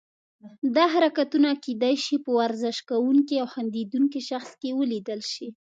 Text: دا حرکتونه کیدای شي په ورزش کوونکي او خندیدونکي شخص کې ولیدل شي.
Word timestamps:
دا 0.75 0.85
حرکتونه 0.93 1.49
کیدای 1.65 1.95
شي 2.05 2.15
په 2.23 2.29
ورزش 2.39 2.77
کوونکي 2.89 3.35
او 3.41 3.47
خندیدونکي 3.53 4.19
شخص 4.29 4.51
کې 4.61 4.69
ولیدل 4.79 5.21
شي. 5.33 5.47